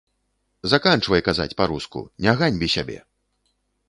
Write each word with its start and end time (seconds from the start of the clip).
Заканчвай 0.71 1.21
казаць 1.27 1.53
па-руску, 1.59 2.01
не 2.25 2.33
ганьбі 2.39 2.71
сябе! 2.77 2.97